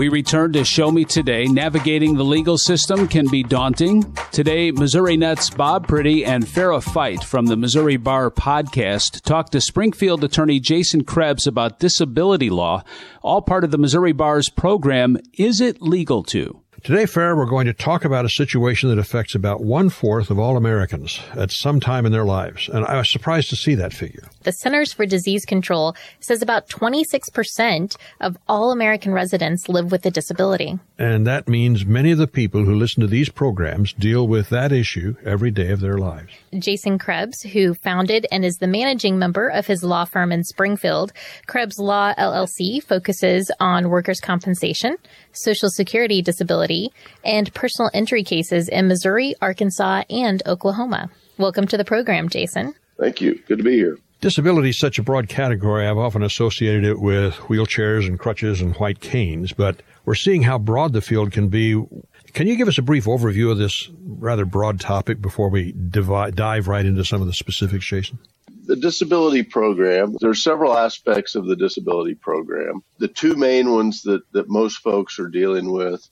We 0.00 0.08
return 0.08 0.54
to 0.54 0.64
Show 0.64 0.90
Me 0.90 1.04
Today. 1.04 1.44
Navigating 1.44 2.16
the 2.16 2.24
legal 2.24 2.56
system 2.56 3.06
can 3.06 3.28
be 3.28 3.42
daunting. 3.42 4.16
Today, 4.32 4.72
Missourinet's 4.72 5.50
Bob 5.50 5.86
Priddy 5.86 6.26
and 6.26 6.42
Farah 6.46 6.82
Fite 6.82 7.22
from 7.22 7.44
the 7.44 7.56
Missouri 7.58 7.98
Bar 7.98 8.30
podcast 8.30 9.20
talk 9.20 9.50
to 9.50 9.60
Springfield 9.60 10.24
attorney 10.24 10.58
Jason 10.58 11.04
Krebs 11.04 11.46
about 11.46 11.80
disability 11.80 12.48
law, 12.48 12.82
all 13.20 13.42
part 13.42 13.62
of 13.62 13.72
the 13.72 13.76
Missouri 13.76 14.12
Bar's 14.12 14.48
program, 14.48 15.18
Is 15.34 15.60
It 15.60 15.82
Legal 15.82 16.22
To? 16.22 16.62
Today, 16.82 17.02
Farah, 17.02 17.36
we're 17.36 17.44
going 17.44 17.66
to 17.66 17.74
talk 17.74 18.06
about 18.06 18.24
a 18.24 18.30
situation 18.30 18.88
that 18.88 18.98
affects 18.98 19.34
about 19.34 19.62
one 19.62 19.90
fourth 19.90 20.30
of 20.30 20.38
all 20.38 20.56
Americans 20.56 21.20
at 21.34 21.50
some 21.50 21.78
time 21.78 22.06
in 22.06 22.12
their 22.12 22.24
lives. 22.24 22.70
And 22.72 22.86
I 22.86 22.96
was 22.96 23.10
surprised 23.10 23.50
to 23.50 23.56
see 23.56 23.74
that 23.74 23.92
figure. 23.92 24.26
The 24.44 24.52
Centers 24.52 24.90
for 24.90 25.04
Disease 25.04 25.44
Control 25.44 25.94
says 26.20 26.40
about 26.40 26.70
26% 26.70 27.96
of 28.22 28.38
all 28.48 28.72
American 28.72 29.12
residents 29.12 29.68
live 29.68 29.92
with 29.92 30.06
a 30.06 30.10
disability. 30.10 30.78
And 30.98 31.26
that 31.26 31.48
means 31.48 31.84
many 31.84 32.12
of 32.12 32.18
the 32.18 32.26
people 32.26 32.64
who 32.64 32.74
listen 32.74 33.02
to 33.02 33.06
these 33.06 33.28
programs 33.28 33.92
deal 33.92 34.26
with 34.26 34.48
that 34.48 34.72
issue 34.72 35.16
every 35.22 35.50
day 35.50 35.72
of 35.72 35.80
their 35.80 35.98
lives. 35.98 36.32
Jason 36.58 36.98
Krebs, 36.98 37.42
who 37.42 37.74
founded 37.74 38.26
and 38.32 38.42
is 38.42 38.56
the 38.56 38.66
managing 38.66 39.18
member 39.18 39.48
of 39.48 39.66
his 39.66 39.84
law 39.84 40.06
firm 40.06 40.32
in 40.32 40.44
Springfield, 40.44 41.12
Krebs 41.46 41.78
Law 41.78 42.14
LLC 42.14 42.82
focuses 42.82 43.50
on 43.60 43.90
workers' 43.90 44.20
compensation, 44.20 44.96
Social 45.32 45.68
Security 45.68 46.22
disability, 46.22 46.69
and 47.24 47.52
personal 47.54 47.90
injury 47.92 48.22
cases 48.22 48.68
in 48.68 48.88
Missouri, 48.88 49.34
Arkansas, 49.40 50.04
and 50.08 50.42
Oklahoma. 50.46 51.10
Welcome 51.38 51.66
to 51.68 51.76
the 51.76 51.84
program, 51.84 52.28
Jason. 52.28 52.74
Thank 52.98 53.20
you. 53.20 53.40
Good 53.46 53.58
to 53.58 53.64
be 53.64 53.76
here. 53.76 53.98
Disability 54.20 54.70
is 54.70 54.78
such 54.78 54.98
a 54.98 55.02
broad 55.02 55.28
category. 55.28 55.86
I've 55.86 55.96
often 55.96 56.22
associated 56.22 56.84
it 56.84 57.00
with 57.00 57.34
wheelchairs 57.48 58.06
and 58.06 58.18
crutches 58.18 58.60
and 58.60 58.76
white 58.76 59.00
canes, 59.00 59.52
but 59.52 59.80
we're 60.04 60.14
seeing 60.14 60.42
how 60.42 60.58
broad 60.58 60.92
the 60.92 61.00
field 61.00 61.32
can 61.32 61.48
be. 61.48 61.82
Can 62.34 62.46
you 62.46 62.56
give 62.56 62.68
us 62.68 62.78
a 62.78 62.82
brief 62.82 63.06
overview 63.06 63.50
of 63.50 63.58
this 63.58 63.90
rather 64.04 64.44
broad 64.44 64.78
topic 64.78 65.22
before 65.22 65.48
we 65.48 65.72
divide, 65.72 66.36
dive 66.36 66.68
right 66.68 66.84
into 66.84 67.04
some 67.04 67.22
of 67.22 67.26
the 67.26 67.32
specifics, 67.32 67.86
Jason? 67.86 68.18
the 68.70 68.76
disability 68.76 69.42
program, 69.42 70.16
there 70.20 70.30
are 70.30 70.34
several 70.34 70.78
aspects 70.78 71.34
of 71.34 71.44
the 71.44 71.56
disability 71.56 72.14
program. 72.14 72.84
The 72.98 73.08
two 73.08 73.34
main 73.34 73.72
ones 73.72 74.02
that, 74.02 74.22
that 74.30 74.48
most 74.48 74.76
folks 74.76 75.18
are 75.18 75.26
dealing 75.26 75.72
with 75.72 76.08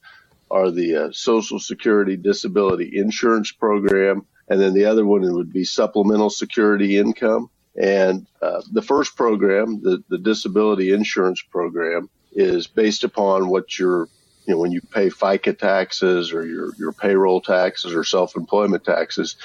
are 0.50 0.70
the 0.70 0.96
uh, 0.96 1.12
Social 1.12 1.58
Security 1.58 2.16
Disability 2.16 2.98
Insurance 2.98 3.52
Program, 3.52 4.26
and 4.48 4.60
then 4.60 4.74
the 4.74 4.86
other 4.86 5.04
one 5.04 5.22
would 5.34 5.52
be 5.52 5.64
Supplemental 5.64 6.30
Security 6.30 6.96
Income. 6.96 7.50
And 7.80 8.26
uh, 8.42 8.62
the 8.72 8.82
first 8.82 9.16
program, 9.16 9.80
the, 9.82 10.02
the 10.08 10.18
Disability 10.18 10.92
Insurance 10.92 11.42
Program, 11.42 12.10
is 12.32 12.66
based 12.66 13.04
upon 13.04 13.48
what 13.48 13.78
your 13.78 14.08
you 14.46 14.54
know, 14.54 14.60
when 14.60 14.72
you 14.72 14.80
pay 14.80 15.10
FICA 15.10 15.58
taxes 15.58 16.32
or 16.32 16.46
your, 16.46 16.74
your 16.78 16.92
payroll 16.92 17.42
taxes 17.42 17.94
or 17.94 18.02
self-employment 18.02 18.82
taxes, 18.82 19.36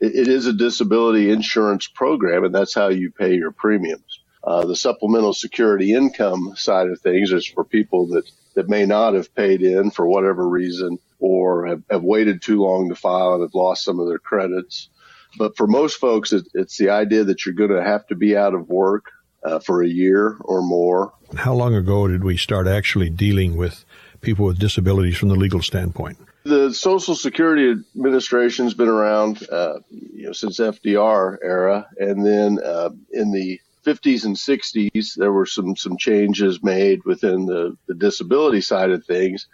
it, 0.00 0.14
it 0.14 0.28
is 0.28 0.46
a 0.46 0.52
disability 0.52 1.30
insurance 1.30 1.88
program, 1.88 2.44
and 2.44 2.54
that's 2.54 2.74
how 2.74 2.88
you 2.88 3.10
pay 3.10 3.34
your 3.34 3.50
premiums. 3.50 4.20
Uh, 4.44 4.64
the 4.64 4.76
supplemental 4.76 5.32
security 5.32 5.92
income 5.92 6.52
side 6.54 6.86
of 6.88 7.00
things 7.00 7.32
is 7.32 7.46
for 7.46 7.64
people 7.64 8.06
that, 8.06 8.30
that 8.54 8.68
may 8.68 8.86
not 8.86 9.14
have 9.14 9.34
paid 9.34 9.62
in 9.62 9.90
for 9.90 10.06
whatever 10.06 10.48
reason 10.48 10.98
or 11.18 11.66
have, 11.66 11.82
have 11.90 12.02
waited 12.02 12.42
too 12.42 12.60
long 12.60 12.88
to 12.88 12.94
file 12.94 13.34
and 13.34 13.42
have 13.42 13.54
lost 13.54 13.84
some 13.84 13.98
of 14.00 14.08
their 14.08 14.18
credits. 14.18 14.88
But 15.36 15.56
for 15.56 15.66
most 15.66 15.98
folks, 15.98 16.32
it, 16.32 16.46
it's 16.54 16.78
the 16.78 16.90
idea 16.90 17.24
that 17.24 17.44
you're 17.44 17.54
going 17.54 17.70
to 17.70 17.82
have 17.82 18.06
to 18.08 18.14
be 18.14 18.36
out 18.36 18.54
of 18.54 18.68
work 18.68 19.06
uh, 19.42 19.58
for 19.58 19.82
a 19.82 19.88
year 19.88 20.36
or 20.40 20.62
more. 20.62 21.12
How 21.36 21.54
long 21.54 21.74
ago 21.74 22.08
did 22.08 22.24
we 22.24 22.36
start 22.36 22.66
actually 22.66 23.10
dealing 23.10 23.56
with 23.56 23.84
people 24.20 24.46
with 24.46 24.58
disabilities 24.58 25.16
from 25.16 25.28
the 25.28 25.34
legal 25.34 25.62
standpoint? 25.62 26.18
The 26.44 26.74
Social 26.74 27.14
Security 27.14 27.70
Administration's 27.70 28.74
been 28.74 28.88
around, 28.88 29.46
uh, 29.50 29.78
you 29.90 30.26
know, 30.26 30.32
since 30.32 30.60
FDR 30.60 31.38
era, 31.42 31.86
and 31.98 32.24
then 32.24 32.58
uh, 32.62 32.90
in 33.12 33.32
the 33.32 33.60
50s 33.84 34.24
and 34.24 34.36
60s, 34.36 35.14
there 35.16 35.32
were 35.32 35.46
some 35.46 35.76
some 35.76 35.96
changes 35.96 36.62
made 36.62 37.04
within 37.04 37.46
the, 37.46 37.76
the 37.86 37.94
disability 37.94 38.60
side 38.60 38.90
of 38.90 39.04
things, 39.04 39.46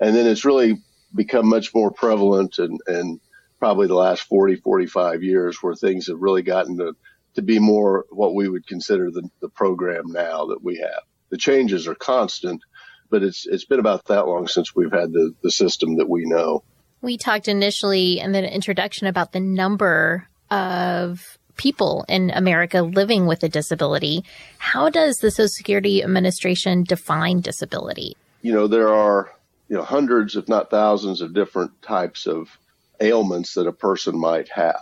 and 0.00 0.14
then 0.14 0.26
it's 0.26 0.44
really 0.44 0.82
become 1.14 1.48
much 1.48 1.74
more 1.74 1.90
prevalent 1.90 2.58
and 2.58 2.80
and 2.86 3.20
probably 3.58 3.86
the 3.86 3.94
last 3.94 4.22
40 4.22 4.56
45 4.56 5.22
years 5.22 5.62
where 5.62 5.74
things 5.74 6.08
have 6.08 6.20
really 6.20 6.42
gotten 6.42 6.76
to 6.78 6.94
to 7.36 7.42
be 7.42 7.58
more 7.58 8.06
what 8.10 8.34
we 8.34 8.48
would 8.48 8.66
consider 8.66 9.10
the, 9.10 9.28
the 9.40 9.48
program 9.48 10.10
now 10.10 10.46
that 10.46 10.62
we 10.62 10.78
have. 10.78 11.02
The 11.30 11.36
changes 11.36 11.86
are 11.86 11.94
constant, 11.94 12.62
but 13.10 13.22
it's 13.22 13.46
it's 13.46 13.64
been 13.64 13.78
about 13.78 14.06
that 14.06 14.26
long 14.26 14.48
since 14.48 14.74
we've 14.74 14.92
had 14.92 15.12
the, 15.12 15.34
the 15.42 15.50
system 15.50 15.96
that 15.96 16.08
we 16.08 16.24
know. 16.24 16.64
We 17.02 17.16
talked 17.16 17.46
initially 17.46 18.18
in 18.18 18.32
the 18.32 18.52
introduction 18.52 19.06
about 19.06 19.32
the 19.32 19.40
number 19.40 20.28
of 20.50 21.38
people 21.56 22.04
in 22.08 22.30
America 22.30 22.82
living 22.82 23.26
with 23.26 23.42
a 23.42 23.48
disability. 23.48 24.24
How 24.58 24.88
does 24.88 25.16
the 25.18 25.30
Social 25.30 25.48
Security 25.48 26.02
Administration 26.02 26.84
define 26.84 27.40
disability? 27.40 28.16
You 28.42 28.52
know, 28.52 28.66
there 28.66 28.88
are 28.88 29.32
you 29.68 29.76
know 29.76 29.82
hundreds, 29.82 30.36
if 30.36 30.48
not 30.48 30.70
thousands, 30.70 31.20
of 31.20 31.34
different 31.34 31.82
types 31.82 32.26
of 32.26 32.58
ailments 33.00 33.54
that 33.54 33.66
a 33.66 33.72
person 33.72 34.18
might 34.18 34.48
have 34.48 34.80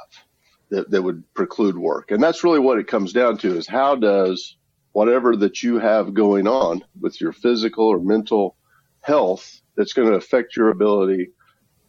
that, 0.71 0.91
that 0.91 1.03
would 1.03 1.23
preclude 1.34 1.77
work. 1.77 2.11
And 2.11 2.23
that's 2.23 2.45
really 2.45 2.59
what 2.59 2.79
it 2.79 2.87
comes 2.87 3.13
down 3.13 3.39
to 3.39 3.57
is 3.57 3.67
how 3.67 3.97
does 3.97 4.57
whatever 4.93 5.37
that 5.37 5.63
you 5.63 5.79
have 5.79 6.15
going 6.15 6.47
on 6.47 6.84
with 7.01 7.21
your 7.21 7.33
physical 7.33 7.87
or 7.87 7.99
mental 7.99 8.57
health 9.01 9.61
that's 9.77 9.93
going 9.93 10.09
to 10.09 10.15
affect 10.15 10.57
your 10.57 10.71
ability 10.71 11.31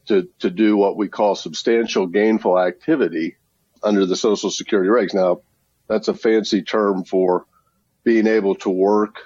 to, 0.07 0.28
to 0.40 0.50
do 0.50 0.75
what 0.75 0.97
we 0.97 1.07
call 1.07 1.35
substantial 1.35 2.07
gainful 2.07 2.59
activity 2.59 3.38
under 3.85 4.06
the 4.06 4.16
social 4.16 4.50
security 4.50 4.90
regs. 4.90 5.13
Now, 5.13 5.41
that's 5.88 6.07
a 6.07 6.13
fancy 6.13 6.62
term 6.63 7.03
for 7.06 7.46
being 8.03 8.28
able 8.28 8.56
to 8.56 8.69
work. 8.69 9.18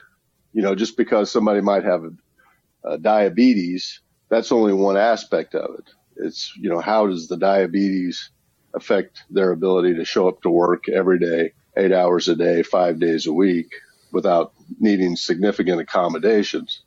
You 0.53 0.62
know, 0.62 0.75
just 0.75 0.97
because 0.97 1.31
somebody 1.31 1.62
might 1.62 1.84
have 1.84 2.03
uh, 2.84 2.98
diabetes, 2.98 4.02
that's 4.30 4.52
only 4.52 4.74
one 4.74 4.98
aspect 4.98 5.56
of 5.56 5.80
it. 5.80 5.90
It's, 6.18 6.53
you 6.58 6.69
know, 6.69 6.80
how 6.80 7.08
does 7.08 7.28
the 7.28 7.38
diabetes 7.38 8.30
affect 8.74 9.24
their 9.30 9.52
ability 9.52 9.96
to 9.96 10.06
show 10.06 10.28
up 10.28 10.42
to 10.42 10.50
work 10.50 10.90
every 10.90 11.19
day 11.19 11.53
eight 11.78 11.92
hours 11.92 12.28
a 12.28 12.36
day, 12.36 12.62
five 12.62 13.00
days 13.00 13.25
a 13.25 13.34
week 13.34 13.72
without 14.12 14.53
needing 14.80 15.16
significant 15.16 15.80
accommodations. 15.80 16.81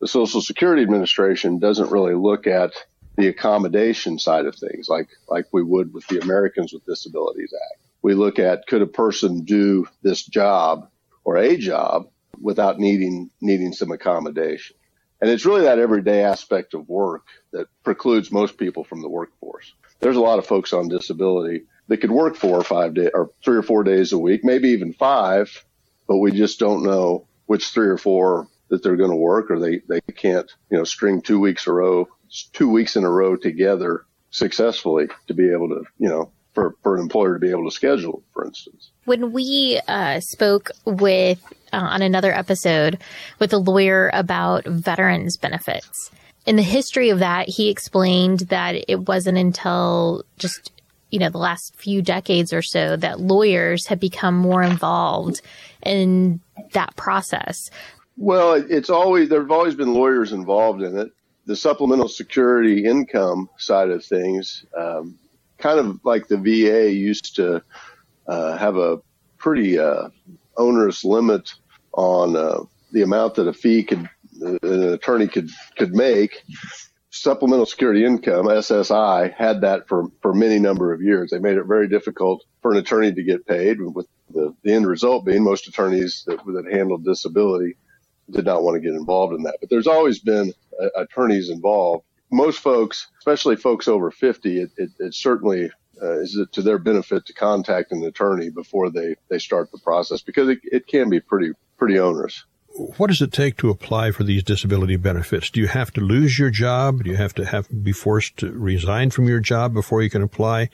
The 0.00 0.08
Social 0.08 0.40
Security 0.40 0.82
Administration 0.82 1.58
doesn't 1.58 1.90
really 1.90 2.14
look 2.14 2.46
at 2.46 2.72
the 3.16 3.28
accommodation 3.28 4.18
side 4.18 4.46
of 4.46 4.56
things 4.56 4.88
like, 4.88 5.08
like 5.28 5.46
we 5.52 5.62
would 5.62 5.92
with 5.92 6.06
the 6.08 6.20
Americans 6.20 6.72
with 6.72 6.84
Disabilities 6.84 7.52
Act. 7.72 7.82
We 8.02 8.14
look 8.14 8.38
at 8.38 8.66
could 8.66 8.82
a 8.82 8.86
person 8.86 9.44
do 9.44 9.88
this 10.02 10.22
job 10.22 10.88
or 11.24 11.36
a 11.38 11.56
job 11.56 12.08
without 12.40 12.78
needing, 12.78 13.30
needing 13.40 13.72
some 13.72 13.90
accommodation. 13.90 14.76
And 15.20 15.30
it's 15.30 15.46
really 15.46 15.62
that 15.62 15.78
everyday 15.78 16.22
aspect 16.24 16.74
of 16.74 16.88
work 16.88 17.24
that 17.52 17.68
precludes 17.82 18.30
most 18.30 18.58
people 18.58 18.84
from 18.84 19.00
the 19.00 19.08
workforce. 19.08 19.72
There's 20.00 20.16
a 20.16 20.20
lot 20.20 20.38
of 20.38 20.46
folks 20.46 20.74
on 20.74 20.88
disability 20.88 21.62
that 21.88 21.98
could 21.98 22.10
work 22.10 22.36
four 22.36 22.58
or 22.58 22.64
five 22.64 22.94
days 22.94 23.10
or 23.14 23.30
three 23.42 23.56
or 23.56 23.62
four 23.62 23.82
days 23.82 24.12
a 24.12 24.18
week, 24.18 24.44
maybe 24.44 24.70
even 24.70 24.92
five, 24.92 25.64
but 26.06 26.18
we 26.18 26.32
just 26.32 26.58
don't 26.58 26.84
know 26.84 27.26
which 27.46 27.68
three 27.68 27.88
or 27.88 27.96
four 27.96 28.48
that 28.68 28.82
they're 28.82 28.96
going 28.96 29.10
to 29.10 29.16
work 29.16 29.50
or 29.50 29.58
they, 29.58 29.80
they 29.88 30.00
can't, 30.14 30.50
you 30.70 30.78
know, 30.78 30.84
string 30.84 31.22
two 31.22 31.38
weeks 31.38 31.66
a 31.66 31.72
row, 31.72 32.08
two 32.52 32.70
weeks 32.70 32.96
in 32.96 33.04
a 33.04 33.10
row 33.10 33.36
together 33.36 34.04
successfully 34.30 35.08
to 35.28 35.34
be 35.34 35.50
able 35.50 35.68
to, 35.68 35.84
you 35.98 36.08
know, 36.08 36.30
for, 36.52 36.74
for 36.82 36.96
an 36.96 37.02
employer 37.02 37.34
to 37.34 37.38
be 37.38 37.50
able 37.50 37.68
to 37.68 37.74
schedule, 37.74 38.22
for 38.32 38.44
instance. 38.44 38.90
When 39.04 39.32
we 39.32 39.80
uh, 39.86 40.20
spoke 40.20 40.70
with 40.84 41.42
uh, 41.72 41.76
on 41.76 42.02
another 42.02 42.32
episode 42.32 42.98
with 43.38 43.52
a 43.52 43.58
lawyer 43.58 44.10
about 44.12 44.64
veterans 44.64 45.36
benefits, 45.36 46.10
in 46.46 46.56
the 46.56 46.62
history 46.62 47.10
of 47.10 47.18
that, 47.18 47.48
he 47.48 47.68
explained 47.68 48.40
that 48.48 48.84
it 48.88 49.06
wasn't 49.06 49.36
until 49.36 50.24
just 50.38 50.72
you 51.10 51.20
know, 51.20 51.30
the 51.30 51.38
last 51.38 51.74
few 51.76 52.02
decades 52.02 52.52
or 52.52 52.62
so 52.62 52.96
that 52.96 53.20
lawyers 53.20 53.86
have 53.86 54.00
become 54.00 54.34
more 54.34 54.62
involved 54.62 55.40
in 55.82 56.40
that 56.72 56.96
process. 56.96 57.70
Well, 58.16 58.54
it's 58.54 58.90
always, 58.90 59.28
there 59.28 59.42
have 59.42 59.50
always 59.50 59.74
been 59.74 59.92
lawyers 59.92 60.32
involved 60.32 60.82
in 60.82 60.98
it. 60.98 61.10
The 61.44 61.56
supplemental 61.56 62.08
security 62.08 62.84
income 62.84 63.48
side 63.58 63.90
of 63.90 64.04
things, 64.04 64.64
um, 64.76 65.18
kind 65.58 65.78
of 65.78 66.00
like 66.04 66.26
the 66.26 66.38
VA 66.38 66.90
used 66.90 67.36
to 67.36 67.62
uh, 68.26 68.56
have 68.56 68.76
a 68.76 68.98
pretty 69.38 69.78
uh, 69.78 70.08
onerous 70.56 71.04
limit 71.04 71.52
on 71.92 72.36
uh, 72.36 72.60
the 72.92 73.02
amount 73.02 73.34
that 73.36 73.48
a 73.48 73.52
fee 73.52 73.84
could, 73.84 74.08
an 74.40 74.92
attorney 74.92 75.28
could, 75.28 75.50
could 75.76 75.94
make 75.94 76.42
supplemental 77.10 77.66
security 77.66 78.04
income, 78.04 78.46
SSI, 78.46 79.32
had 79.34 79.60
that 79.60 79.88
for, 79.88 80.06
for 80.20 80.34
many 80.34 80.58
number 80.58 80.92
of 80.92 81.02
years. 81.02 81.30
They 81.30 81.38
made 81.38 81.56
it 81.56 81.64
very 81.64 81.88
difficult 81.88 82.44
for 82.60 82.72
an 82.72 82.78
attorney 82.78 83.12
to 83.12 83.22
get 83.22 83.46
paid 83.46 83.80
with 83.80 84.06
the, 84.30 84.54
the 84.62 84.72
end 84.72 84.86
result 84.86 85.24
being 85.24 85.44
most 85.44 85.68
attorneys 85.68 86.24
that, 86.26 86.44
that 86.44 86.72
handled 86.72 87.04
disability 87.04 87.76
did 88.30 88.44
not 88.44 88.62
want 88.62 88.76
to 88.76 88.80
get 88.80 88.94
involved 88.94 89.34
in 89.34 89.42
that. 89.44 89.58
But 89.60 89.70
there's 89.70 89.86
always 89.86 90.18
been 90.18 90.52
uh, 90.80 90.88
attorneys 90.96 91.50
involved. 91.50 92.04
Most 92.30 92.58
folks, 92.58 93.08
especially 93.18 93.56
folks 93.56 93.88
over 93.88 94.10
50, 94.10 94.60
it, 94.60 94.70
it, 94.76 94.90
it 94.98 95.14
certainly 95.14 95.70
uh, 96.02 96.20
is 96.20 96.36
it 96.36 96.52
to 96.52 96.62
their 96.62 96.78
benefit 96.78 97.26
to 97.26 97.32
contact 97.32 97.92
an 97.92 98.04
attorney 98.04 98.50
before 98.50 98.90
they, 98.90 99.14
they 99.30 99.38
start 99.38 99.70
the 99.70 99.78
process 99.78 100.22
because 100.22 100.48
it, 100.48 100.58
it 100.64 100.86
can 100.86 101.08
be 101.08 101.20
pretty 101.20 101.52
pretty 101.78 101.98
onerous. 101.98 102.44
What 102.98 103.06
does 103.06 103.22
it 103.22 103.32
take 103.32 103.56
to 103.58 103.70
apply 103.70 104.10
for 104.10 104.24
these 104.24 104.42
disability 104.42 104.96
benefits? 104.96 105.50
Do 105.50 105.60
you 105.60 105.68
have 105.68 105.90
to 105.92 106.00
lose 106.02 106.38
your 106.38 106.50
job? 106.50 107.04
Do 107.04 107.10
you 107.10 107.16
have 107.16 107.34
to 107.34 107.46
have 107.46 107.68
be 107.82 107.92
forced 107.92 108.36
to 108.38 108.52
resign 108.52 109.10
from 109.10 109.28
your 109.28 109.40
job 109.40 109.72
before 109.72 110.02
you 110.02 110.10
can 110.10 110.22
apply? 110.22 110.68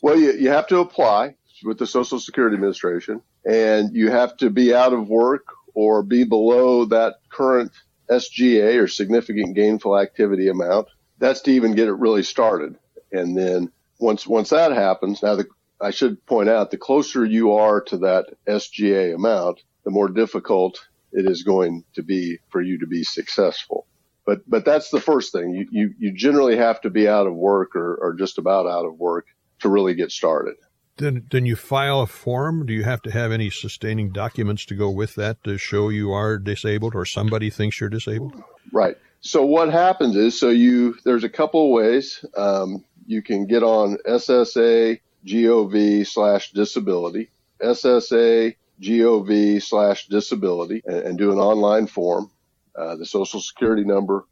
Well, 0.00 0.16
you, 0.16 0.32
you 0.32 0.48
have 0.50 0.66
to 0.68 0.78
apply 0.78 1.34
with 1.64 1.78
the 1.78 1.86
Social 1.86 2.18
Security 2.18 2.54
Administration, 2.54 3.20
and 3.44 3.94
you 3.94 4.10
have 4.10 4.36
to 4.38 4.48
be 4.48 4.72
out 4.74 4.92
of 4.92 5.08
work 5.08 5.44
or 5.78 6.02
be 6.02 6.24
below 6.24 6.86
that 6.86 7.20
current 7.30 7.70
SGA 8.10 8.82
or 8.82 8.88
significant 8.88 9.54
gainful 9.54 9.96
activity 9.96 10.48
amount. 10.48 10.88
That's 11.18 11.42
to 11.42 11.52
even 11.52 11.76
get 11.76 11.86
it 11.86 11.92
really 11.92 12.24
started. 12.24 12.76
And 13.12 13.38
then 13.38 13.70
once 14.00 14.26
once 14.26 14.50
that 14.50 14.72
happens, 14.72 15.22
now 15.22 15.36
the, 15.36 15.46
I 15.80 15.92
should 15.92 16.26
point 16.26 16.48
out 16.48 16.72
the 16.72 16.78
closer 16.78 17.24
you 17.24 17.52
are 17.52 17.80
to 17.82 17.98
that 17.98 18.26
SGA 18.48 19.14
amount, 19.14 19.60
the 19.84 19.92
more 19.92 20.08
difficult 20.08 20.84
it 21.12 21.30
is 21.30 21.44
going 21.44 21.84
to 21.94 22.02
be 22.02 22.38
for 22.50 22.60
you 22.60 22.80
to 22.80 22.88
be 22.88 23.04
successful. 23.04 23.86
But 24.26 24.40
but 24.50 24.64
that's 24.64 24.90
the 24.90 25.00
first 25.00 25.30
thing. 25.30 25.54
You 25.54 25.68
you, 25.70 25.94
you 25.96 26.12
generally 26.12 26.56
have 26.56 26.80
to 26.80 26.90
be 26.90 27.06
out 27.06 27.28
of 27.28 27.36
work 27.36 27.76
or, 27.76 27.94
or 28.02 28.14
just 28.14 28.38
about 28.38 28.66
out 28.66 28.84
of 28.84 28.98
work 28.98 29.26
to 29.60 29.68
really 29.68 29.94
get 29.94 30.10
started. 30.10 30.56
Then 30.98 31.26
then 31.30 31.46
you 31.46 31.56
file 31.56 32.00
a 32.00 32.06
form. 32.06 32.66
Do 32.66 32.72
you 32.72 32.84
have 32.84 33.02
to 33.02 33.10
have 33.10 33.32
any 33.32 33.50
sustaining 33.50 34.10
documents 34.10 34.64
to 34.66 34.74
go 34.74 34.90
with 34.90 35.14
that 35.14 35.42
to 35.44 35.56
show 35.56 35.88
you 35.88 36.12
are 36.12 36.38
disabled 36.38 36.94
or 36.94 37.04
somebody 37.04 37.50
thinks 37.50 37.80
you're 37.80 37.88
disabled? 37.88 38.42
Right. 38.72 38.96
So 39.20 39.44
what 39.44 39.70
happens 39.70 40.16
is 40.16 40.38
so 40.38 40.50
you 40.50 40.96
there's 41.04 41.24
a 41.24 41.28
couple 41.28 41.64
of 41.64 41.70
ways. 41.70 42.24
Um, 42.36 42.84
you 43.06 43.22
can 43.22 43.46
get 43.46 43.62
on 43.62 43.98
SSA 44.06 45.00
gov 45.24 46.06
slash 46.06 46.52
disability, 46.52 47.30
SSA 47.60 48.54
gov 48.80 49.62
slash 49.62 50.06
disability, 50.08 50.82
and, 50.84 50.98
and, 50.98 51.18
do 51.18 51.32
an 51.32 51.38
online 51.38 51.86
form. 51.86 52.30
Uh, 52.76 52.96
the 52.96 53.06
Social 53.06 53.40
Security 53.40 53.84
number, 53.84 54.24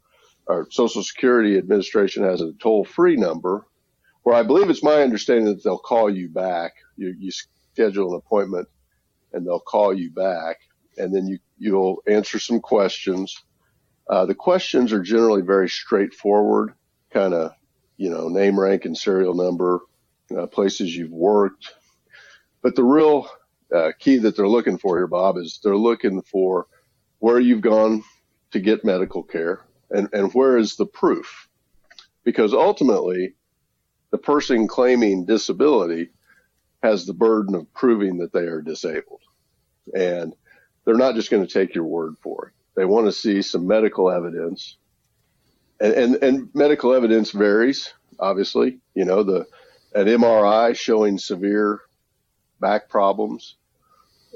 or 0.45 0.67
Social 0.69 1.03
Security 1.03 1.57
Administration 1.57 2.23
has 2.23 2.41
a 2.41 2.53
toll 2.53 2.85
free 2.85 3.17
number 3.17 3.65
where 4.27 4.35
I 4.35 4.43
believe 4.43 4.69
it's 4.69 4.83
my 4.83 5.03
understanding 5.03 5.45
that 5.45 5.63
they'll 5.63 5.77
call 5.77 6.09
you 6.09 6.27
back. 6.27 6.73
You, 6.97 7.15
you 7.17 7.31
schedule 7.31 8.11
an 8.11 8.17
appointment 8.17 8.67
and 9.31 9.47
they'll 9.47 9.61
call 9.61 9.93
you 9.93 10.11
back 10.11 10.57
and 10.97 11.15
then 11.15 11.27
you, 11.27 11.39
you'll 11.57 12.03
answer 12.07 12.37
some 12.37 12.59
questions. 12.59 13.41
Uh, 14.09 14.25
the 14.25 14.35
questions 14.35 14.91
are 14.91 15.01
generally 15.01 15.43
very 15.43 15.69
straightforward, 15.69 16.73
kind 17.09 17.33
of 17.33 17.53
you 17.95 18.09
know, 18.09 18.27
name, 18.27 18.59
rank, 18.59 18.83
and 18.83 18.97
serial 18.97 19.33
number, 19.33 19.79
uh, 20.37 20.45
places 20.45 20.93
you've 20.93 21.09
worked. 21.09 21.75
But 22.61 22.75
the 22.75 22.83
real 22.83 23.29
uh, 23.73 23.93
key 23.97 24.17
that 24.17 24.35
they're 24.35 24.45
looking 24.45 24.77
for 24.77 24.97
here, 24.97 25.07
Bob, 25.07 25.37
is 25.37 25.61
they're 25.63 25.77
looking 25.77 26.21
for 26.21 26.67
where 27.19 27.39
you've 27.39 27.61
gone 27.61 28.03
to 28.51 28.59
get 28.59 28.83
medical 28.83 29.23
care 29.23 29.61
and, 29.89 30.09
and 30.11 30.33
where 30.33 30.57
is 30.57 30.75
the 30.75 30.85
proof? 30.85 31.47
Because 32.25 32.53
ultimately, 32.53 33.33
the 34.11 34.17
person 34.17 34.67
claiming 34.67 35.25
disability 35.25 36.09
has 36.83 37.05
the 37.05 37.13
burden 37.13 37.55
of 37.55 37.73
proving 37.73 38.17
that 38.19 38.33
they 38.33 38.41
are 38.41 38.61
disabled. 38.61 39.21
And 39.95 40.33
they're 40.85 40.95
not 40.95 41.15
just 41.15 41.31
going 41.31 41.45
to 41.45 41.51
take 41.51 41.75
your 41.75 41.85
word 41.85 42.15
for 42.21 42.47
it. 42.47 42.53
They 42.75 42.85
want 42.85 43.07
to 43.07 43.11
see 43.11 43.41
some 43.41 43.67
medical 43.67 44.11
evidence 44.11 44.77
and, 45.79 45.93
and, 45.93 46.15
and 46.23 46.49
medical 46.53 46.93
evidence 46.93 47.31
varies, 47.31 47.93
obviously. 48.19 48.79
You 48.93 49.05
know, 49.05 49.23
the 49.23 49.47
an 49.93 50.07
MRI 50.07 50.75
showing 50.75 51.17
severe 51.17 51.81
back 52.59 52.89
problems 52.89 53.55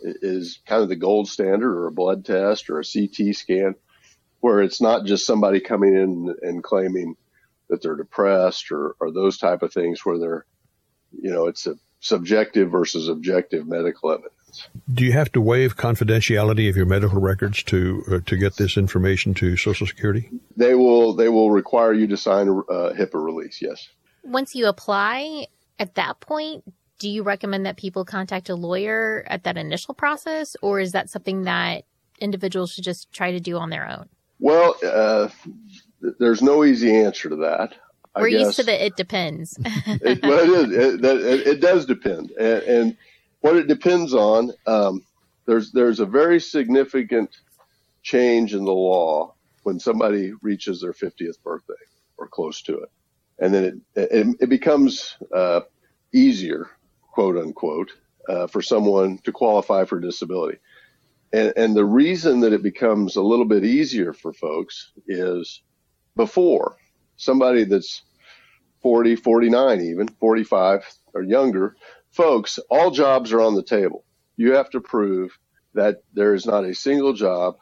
is 0.04 0.60
kind 0.66 0.82
of 0.82 0.90
the 0.90 0.96
gold 0.96 1.28
standard, 1.28 1.76
or 1.76 1.88
a 1.88 1.92
blood 1.92 2.26
test, 2.26 2.70
or 2.70 2.80
a 2.80 2.84
CT 2.84 3.36
scan, 3.36 3.76
where 4.40 4.62
it's 4.62 4.82
not 4.82 5.06
just 5.06 5.26
somebody 5.26 5.60
coming 5.60 5.94
in 5.94 6.36
and 6.42 6.64
claiming 6.64 7.16
that 7.72 7.82
they're 7.82 7.96
depressed 7.96 8.72
or, 8.72 8.96
or 9.00 9.12
those 9.12 9.40
type 9.40 9.64
of 9.64 9.74
things, 9.74 10.06
where 10.06 10.20
they're, 10.20 10.46
you 11.12 11.32
know, 11.32 11.48
it's 11.48 11.66
a 11.66 11.76
subjective 12.02 12.70
versus 12.70 13.08
objective 13.08 13.68
medical 13.68 14.12
evidence. 14.12 14.68
Do 14.94 15.06
you 15.06 15.14
have 15.14 15.32
to 15.32 15.42
waive 15.42 15.78
confidentiality 15.78 16.70
of 16.70 16.76
your 16.76 16.86
medical 16.86 17.22
records 17.22 17.64
to 17.64 18.04
uh, 18.12 18.20
to 18.26 18.36
get 18.36 18.58
this 18.58 18.76
information 18.78 19.34
to 19.36 19.56
Social 19.56 19.88
Security? 19.88 20.30
They 20.58 20.76
will 20.76 21.14
they 21.14 21.30
will 21.30 21.52
require 21.52 21.94
you 21.94 22.08
to 22.08 22.18
sign 22.18 22.50
a 22.50 22.60
uh, 22.60 22.94
HIPAA 22.94 23.24
release. 23.24 23.62
Yes. 23.62 23.88
Once 24.24 24.54
you 24.54 24.68
apply, 24.68 25.48
at 25.80 25.96
that 25.96 26.20
point, 26.20 26.64
do 27.00 27.10
you 27.10 27.24
recommend 27.24 27.66
that 27.66 27.78
people 27.78 28.04
contact 28.04 28.50
a 28.50 28.56
lawyer 28.56 29.24
at 29.28 29.46
that 29.46 29.58
initial 29.58 29.94
process, 29.94 30.56
or 30.62 30.80
is 30.80 30.92
that 30.92 31.10
something 31.10 31.44
that 31.44 31.86
individuals 32.20 32.74
should 32.74 32.84
just 32.84 33.12
try 33.12 33.32
to 33.32 33.40
do 33.40 33.58
on 33.58 33.70
their 33.70 33.88
own? 33.88 34.10
Well, 34.42 34.76
uh, 34.84 35.30
there's 36.02 36.42
no 36.42 36.66
easy 36.66 36.96
answer 36.96 37.30
to 37.30 37.36
that. 37.38 37.76
We're 38.16 38.28
used 38.28 38.58
to 38.58 38.64
the 38.64 38.86
it 38.86 38.98
depends. 38.98 39.58
it, 39.64 40.22
well, 40.24 40.40
it 40.40 40.72
is. 40.72 40.96
It, 40.96 41.06
it, 41.06 41.48
it 41.48 41.62
does 41.62 41.86
depend, 41.86 42.32
and, 42.32 42.64
and 42.64 42.98
what 43.40 43.56
it 43.56 43.68
depends 43.68 44.14
on, 44.14 44.52
um, 44.66 45.06
there's 45.46 45.72
there's 45.72 46.00
a 46.00 46.06
very 46.06 46.42
significant 46.42 47.30
change 48.02 48.54
in 48.54 48.66
the 48.66 48.74
law 48.74 49.34
when 49.64 49.80
somebody 49.80 50.34
reaches 50.42 50.82
their 50.82 50.92
50th 50.92 51.42
birthday 51.44 51.74
or 52.18 52.28
close 52.28 52.64
to 52.64 52.80
it, 52.80 52.92
and 53.40 53.54
then 53.54 53.84
it 53.96 54.10
it, 54.12 54.38
it 54.42 54.50
becomes 54.50 55.16
uh, 55.34 55.62
easier, 56.12 56.70
quote 57.12 57.38
unquote, 57.38 57.92
uh, 58.28 58.48
for 58.48 58.62
someone 58.62 59.20
to 59.20 59.32
qualify 59.32 59.86
for 59.86 60.00
disability. 60.00 60.58
And, 61.34 61.54
and 61.58 61.76
the 61.76 61.86
reason 61.86 62.42
that 62.42 62.54
it 62.54 62.64
becomes 62.64 63.16
a 63.16 63.22
little 63.22 63.46
bit 63.46 63.64
easier 63.66 64.14
for 64.14 64.34
folks 64.34 64.92
is 65.08 65.62
before 66.16 66.78
somebody 67.18 67.66
that's 67.66 68.04
40, 68.82 69.16
49, 69.18 69.82
even 69.82 70.08
45 70.08 70.86
or 71.16 71.24
younger 71.24 71.76
folks, 72.12 72.60
all 72.70 72.92
jobs 72.92 73.34
are 73.34 73.42
on 73.42 73.56
the 73.56 73.64
table. 73.64 74.06
You 74.38 74.54
have 74.56 74.70
to 74.72 74.82
prove 74.82 75.38
that 75.76 76.04
there 76.14 76.34
is 76.36 76.46
not 76.46 76.66
a 76.66 76.76
single 76.76 77.14
job 77.14 77.58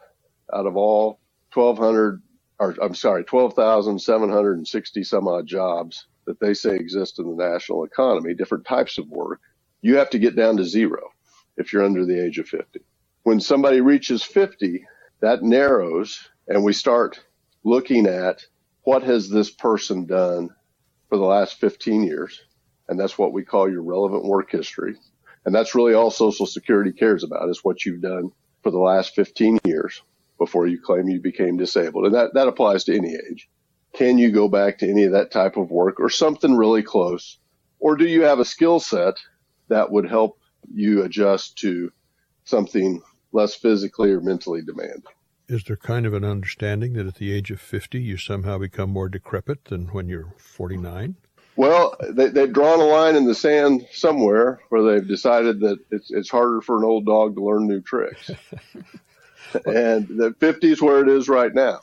out 0.52 0.66
of 0.66 0.76
all 0.76 1.20
1,200, 1.54 2.22
or 2.60 2.76
I'm 2.82 2.94
sorry, 2.94 3.24
12,760 3.24 5.04
some 5.04 5.28
odd 5.28 5.46
jobs 5.46 6.06
that 6.26 6.40
they 6.40 6.54
say 6.54 6.76
exist 6.76 7.18
in 7.20 7.36
the 7.36 7.44
national 7.50 7.84
economy, 7.84 8.34
different 8.34 8.66
types 8.66 8.98
of 8.98 9.08
work. 9.08 9.40
You 9.82 9.96
have 9.98 10.10
to 10.10 10.18
get 10.18 10.36
down 10.36 10.58
to 10.58 10.64
zero 10.64 11.10
if 11.56 11.72
you're 11.72 11.84
under 11.84 12.06
the 12.06 12.24
age 12.24 12.38
of 12.38 12.48
50. 12.48 12.80
When 13.22 13.40
somebody 13.40 13.80
reaches 13.80 14.22
50, 14.22 14.84
that 15.20 15.42
narrows 15.42 16.28
and 16.48 16.64
we 16.64 16.72
start 16.72 17.20
looking 17.64 18.06
at 18.06 18.42
what 18.82 19.02
has 19.02 19.28
this 19.28 19.50
person 19.50 20.06
done 20.06 20.50
for 21.08 21.18
the 21.18 21.24
last 21.24 21.60
15 21.60 22.04
years 22.04 22.40
and 22.88 22.98
that's 22.98 23.16
what 23.16 23.32
we 23.32 23.44
call 23.44 23.70
your 23.70 23.82
relevant 23.82 24.24
work 24.24 24.50
history. 24.50 24.96
And 25.46 25.54
that's 25.54 25.74
really 25.74 25.94
all 25.94 26.10
Social 26.10 26.46
Security 26.46 26.92
cares 26.92 27.24
about 27.24 27.48
is 27.48 27.64
what 27.64 27.84
you've 27.86 28.02
done 28.02 28.32
for 28.62 28.70
the 28.72 28.78
last 28.78 29.14
15 29.14 29.60
years 29.64 30.02
before 30.38 30.66
you 30.66 30.80
claim 30.80 31.08
you 31.08 31.20
became 31.20 31.56
disabled. 31.56 32.06
And 32.06 32.14
that, 32.14 32.34
that 32.34 32.48
applies 32.48 32.84
to 32.84 32.96
any 32.96 33.14
age. 33.14 33.48
Can 33.94 34.18
you 34.18 34.32
go 34.32 34.48
back 34.48 34.78
to 34.78 34.90
any 34.90 35.04
of 35.04 35.12
that 35.12 35.30
type 35.30 35.56
of 35.56 35.70
work 35.70 36.00
or 36.00 36.10
something 36.10 36.56
really 36.56 36.82
close? 36.82 37.38
Or 37.78 37.96
do 37.96 38.06
you 38.06 38.22
have 38.24 38.40
a 38.40 38.44
skill 38.44 38.80
set 38.80 39.14
that 39.68 39.90
would 39.90 40.08
help 40.08 40.38
you 40.72 41.02
adjust 41.04 41.58
to 41.58 41.92
something 42.44 43.02
less 43.32 43.54
physically 43.54 44.10
or 44.10 44.20
mentally 44.20 44.62
demanding? 44.62 45.02
Is 45.48 45.64
there 45.64 45.76
kind 45.76 46.06
of 46.06 46.14
an 46.14 46.24
understanding 46.24 46.92
that 46.92 47.06
at 47.06 47.16
the 47.16 47.32
age 47.32 47.50
of 47.50 47.60
50 47.60 48.00
you 48.00 48.16
somehow 48.16 48.58
become 48.58 48.90
more 48.90 49.08
decrepit 49.08 49.64
than 49.64 49.86
when 49.86 50.08
you're 50.08 50.32
49? 50.38 51.16
Well, 51.56 51.96
they, 52.08 52.28
they've 52.28 52.52
drawn 52.52 52.80
a 52.80 52.84
line 52.84 53.16
in 53.16 53.26
the 53.26 53.34
sand 53.34 53.86
somewhere 53.92 54.60
where 54.68 54.82
they've 54.82 55.06
decided 55.06 55.60
that 55.60 55.78
it's, 55.90 56.10
it's 56.10 56.30
harder 56.30 56.60
for 56.60 56.78
an 56.78 56.84
old 56.84 57.04
dog 57.04 57.34
to 57.34 57.44
learn 57.44 57.66
new 57.66 57.80
tricks. 57.80 58.30
and 59.66 60.06
the 60.08 60.34
50 60.38 60.70
is 60.70 60.80
where 60.80 61.00
it 61.00 61.08
is 61.08 61.28
right 61.28 61.52
now. 61.52 61.80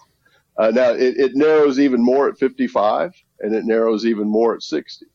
Uh, 0.58 0.72
now, 0.72 0.92
it, 0.92 1.18
it 1.18 1.36
narrows 1.36 1.80
even 1.80 2.04
more 2.04 2.28
at 2.28 2.40
55, 2.40 3.14
and 3.42 3.54
it 3.54 3.66
narrows 3.66 4.06
even 4.06 4.28
more 4.28 4.56
at 4.56 4.64
60. 4.64 5.06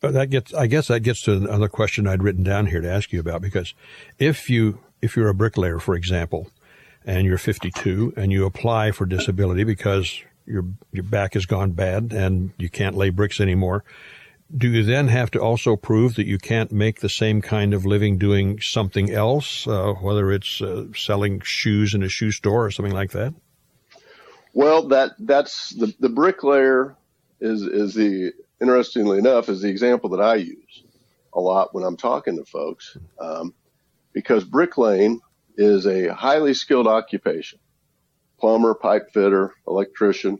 But 0.00 0.14
that 0.14 0.30
gets, 0.30 0.52
I 0.54 0.66
guess 0.66 0.88
that 0.88 1.00
gets 1.00 1.22
to 1.22 1.32
another 1.32 1.68
question 1.68 2.06
I'd 2.06 2.22
written 2.22 2.42
down 2.42 2.66
here 2.66 2.80
to 2.80 2.90
ask 2.90 3.12
you 3.12 3.20
about 3.20 3.42
because 3.42 3.74
if 4.18 4.48
you, 4.48 4.80
if 5.02 5.16
you're 5.16 5.28
a 5.28 5.34
bricklayer, 5.34 5.78
for 5.78 5.94
example, 5.94 6.48
and 7.04 7.26
you're 7.26 7.38
52 7.38 8.14
and 8.16 8.32
you 8.32 8.44
apply 8.44 8.92
for 8.92 9.06
disability 9.06 9.64
because 9.64 10.22
your 10.46 10.64
your 10.92 11.04
back 11.04 11.34
has 11.34 11.46
gone 11.46 11.72
bad 11.72 12.12
and 12.12 12.52
you 12.58 12.68
can't 12.68 12.96
lay 12.96 13.10
bricks 13.10 13.40
anymore. 13.40 13.84
do 14.56 14.68
you 14.68 14.82
then 14.82 15.06
have 15.06 15.30
to 15.30 15.38
also 15.38 15.76
prove 15.76 16.16
that 16.16 16.26
you 16.26 16.36
can't 16.36 16.72
make 16.72 17.00
the 17.00 17.08
same 17.08 17.40
kind 17.40 17.72
of 17.72 17.86
living 17.86 18.18
doing 18.18 18.60
something 18.60 19.08
else, 19.10 19.66
uh, 19.68 19.92
whether 20.00 20.32
it's 20.32 20.60
uh, 20.60 20.86
selling 20.94 21.40
shoes 21.44 21.94
in 21.94 22.02
a 22.02 22.08
shoe 22.08 22.32
store 22.32 22.66
or 22.66 22.70
something 22.72 22.92
like 22.92 23.12
that? 23.12 23.32
Well, 24.52 24.88
that 24.88 25.12
that's 25.20 25.70
the 25.70 25.94
the 26.00 26.08
bricklayer 26.08 26.96
is 27.40 27.62
is 27.62 27.94
the 27.94 28.32
interestingly 28.60 29.18
enough 29.18 29.48
is 29.48 29.62
the 29.62 29.68
example 29.68 30.10
that 30.10 30.20
I 30.20 30.34
use 30.36 30.82
a 31.32 31.40
lot 31.40 31.72
when 31.74 31.84
I'm 31.84 31.96
talking 31.96 32.36
to 32.36 32.44
folks, 32.44 32.96
um, 33.20 33.54
because 34.12 34.44
bricklaying 34.44 35.20
is 35.56 35.86
a 35.86 36.08
highly 36.08 36.54
skilled 36.54 36.86
occupation. 36.86 37.58
Plumber, 38.38 38.74
pipe 38.74 39.10
fitter, 39.12 39.54
electrician, 39.66 40.38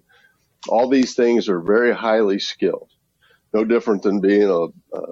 all 0.68 0.88
these 0.88 1.14
things 1.14 1.48
are 1.48 1.60
very 1.60 1.92
highly 1.92 2.38
skilled 2.38 2.90
no 3.52 3.64
different 3.64 4.02
than 4.02 4.20
being 4.20 4.48
a, 4.48 4.96
a, 4.96 5.02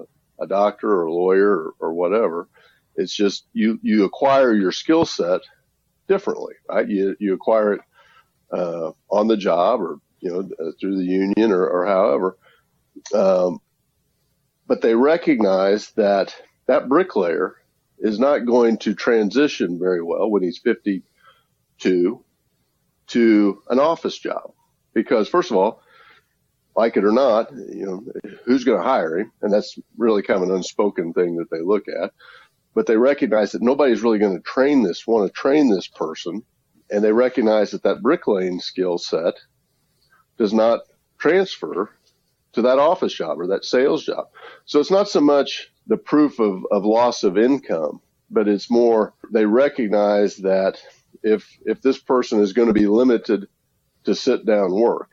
a 0.41 0.47
doctor 0.47 0.91
or 0.91 1.05
a 1.05 1.13
lawyer 1.13 1.51
or, 1.51 1.73
or, 1.79 1.93
whatever. 1.93 2.47
It's 2.95 3.13
just 3.13 3.45
you, 3.53 3.79
you 3.81 4.05
acquire 4.05 4.53
your 4.53 4.71
skill 4.71 5.05
set 5.05 5.41
differently, 6.07 6.53
right? 6.67 6.87
You, 6.87 7.15
you 7.19 7.33
acquire 7.33 7.73
it, 7.73 7.81
uh, 8.51 8.91
on 9.09 9.27
the 9.27 9.37
job 9.37 9.81
or, 9.81 9.97
you 10.21 10.31
know, 10.31 10.39
uh, 10.39 10.71
through 10.79 10.97
the 10.97 11.05
union 11.05 11.51
or, 11.51 11.67
or 11.67 11.85
however. 11.85 12.37
Um, 13.13 13.59
but 14.67 14.81
they 14.81 14.95
recognize 14.95 15.91
that 15.91 16.35
that 16.67 16.89
bricklayer 16.89 17.55
is 17.99 18.19
not 18.19 18.45
going 18.45 18.77
to 18.79 18.93
transition 18.93 19.79
very 19.79 20.01
well 20.01 20.29
when 20.29 20.43
he's 20.43 20.59
52 20.59 22.23
to 23.07 23.63
an 23.69 23.79
office 23.79 24.17
job 24.17 24.51
because 24.93 25.27
first 25.29 25.51
of 25.51 25.57
all, 25.57 25.81
like 26.75 26.95
it 26.95 27.03
or 27.03 27.11
not, 27.11 27.51
you 27.51 27.85
know, 27.85 28.03
who's 28.45 28.63
going 28.63 28.77
to 28.77 28.83
hire 28.83 29.19
him? 29.19 29.31
And 29.41 29.51
that's 29.51 29.77
really 29.97 30.21
kind 30.21 30.41
of 30.41 30.49
an 30.49 30.55
unspoken 30.55 31.13
thing 31.13 31.35
that 31.37 31.49
they 31.49 31.61
look 31.61 31.87
at. 31.87 32.11
But 32.73 32.85
they 32.85 32.95
recognize 32.95 33.51
that 33.51 33.61
nobody's 33.61 34.01
really 34.01 34.19
going 34.19 34.37
to 34.37 34.43
train 34.43 34.83
this, 34.83 35.05
want 35.05 35.27
to 35.27 35.33
train 35.33 35.69
this 35.69 35.87
person. 35.87 36.43
And 36.89 37.03
they 37.03 37.11
recognize 37.11 37.71
that 37.71 37.83
that 37.83 38.01
bricklaying 38.01 38.59
skill 38.61 38.97
set 38.97 39.35
does 40.37 40.53
not 40.53 40.81
transfer 41.17 41.91
to 42.53 42.61
that 42.61 42.79
office 42.79 43.13
job 43.13 43.39
or 43.39 43.47
that 43.47 43.65
sales 43.65 44.05
job. 44.05 44.27
So 44.65 44.79
it's 44.79 44.91
not 44.91 45.09
so 45.09 45.21
much 45.21 45.71
the 45.89 45.97
proof 45.97 46.39
of, 46.39 46.63
of 46.71 46.85
loss 46.85 47.23
of 47.23 47.37
income, 47.37 47.99
but 48.29 48.47
it's 48.47 48.69
more 48.69 49.13
they 49.33 49.45
recognize 49.45 50.37
that 50.37 50.77
if 51.23 51.49
if 51.65 51.81
this 51.81 51.97
person 51.97 52.39
is 52.39 52.53
going 52.53 52.67
to 52.69 52.73
be 52.73 52.85
limited 52.85 53.47
to 54.05 54.15
sit 54.15 54.45
down 54.45 54.71
work, 54.71 55.09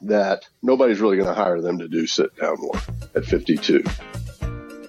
that 0.00 0.48
nobody's 0.62 1.00
really 1.00 1.16
going 1.16 1.28
to 1.28 1.34
hire 1.34 1.60
them 1.60 1.78
to 1.78 1.86
do 1.86 2.06
sit 2.06 2.34
down 2.36 2.56
work 2.60 2.82
at 3.14 3.24
52. 3.24 3.84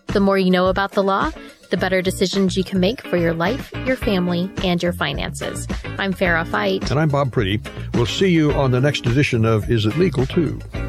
The 0.07 0.19
more 0.21 0.37
you 0.37 0.49
know 0.49 0.67
about 0.67 0.93
the 0.93 1.03
law, 1.03 1.29
the 1.71 1.77
better 1.77 2.01
decisions 2.01 2.55
you 2.55 2.63
can 2.63 2.79
make 2.79 3.01
for 3.01 3.17
your 3.17 3.33
life, 3.33 3.73
your 3.85 3.97
family, 3.97 4.49
and 4.63 4.81
your 4.81 4.93
finances. 4.93 5.67
I'm 5.97 6.13
Farah 6.13 6.47
Fite. 6.47 6.89
And 6.89 6.99
I'm 6.99 7.09
Bob 7.09 7.31
Priddy. 7.31 7.59
We'll 7.95 8.05
see 8.05 8.29
you 8.29 8.53
on 8.53 8.71
the 8.71 8.79
next 8.79 9.05
edition 9.05 9.43
of 9.43 9.69
Is 9.69 9.85
It 9.85 9.97
Legal 9.97 10.25
To? 10.27 10.84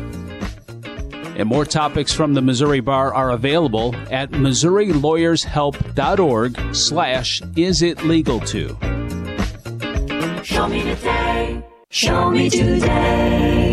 And 1.37 1.49
more 1.49 1.65
topics 1.67 2.13
from 2.15 2.35
the 2.35 2.41
Missouri 2.41 2.79
Bar 2.81 3.13
are 3.15 3.33
available 3.33 3.95
at 4.11 4.31
MissouriLawyersHelp.org 4.31 6.75
slash 6.75 7.43
Is 7.57 7.83
It 7.83 8.03
Legal 8.05 8.41
To. 8.41 8.69
Show 10.43 10.67
me 10.69 10.83
today. 10.83 11.63
Show 11.91 12.31
me 12.31 12.49
today. 12.49 13.66